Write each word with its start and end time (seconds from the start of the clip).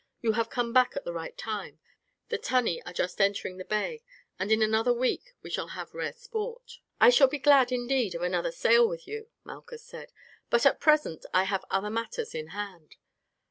You 0.23 0.31
have 0.31 0.49
come 0.49 0.73
back 0.73 0.95
at 0.97 1.05
the 1.05 1.13
right 1.13 1.37
time. 1.37 1.79
The 2.29 2.39
tunny 2.39 2.81
are 2.87 2.91
just 2.91 3.21
entering 3.21 3.57
the 3.59 3.63
bay, 3.63 4.01
and 4.39 4.51
in 4.51 4.63
another 4.63 4.91
week 4.91 5.33
we 5.43 5.51
shall 5.51 5.67
have 5.77 5.93
rare 5.93 6.11
sport." 6.11 6.79
"I 6.99 7.11
shall 7.11 7.27
be 7.27 7.37
glad, 7.37 7.71
indeed, 7.71 8.15
of 8.15 8.23
another 8.23 8.51
sail 8.51 8.89
with 8.89 9.07
you," 9.07 9.27
Malchus 9.43 9.83
said; 9.85 10.11
"but 10.49 10.65
at 10.65 10.79
present 10.79 11.27
I 11.35 11.43
have 11.43 11.63
other 11.69 11.91
matters 11.91 12.33
in 12.33 12.47
hand. 12.47 12.95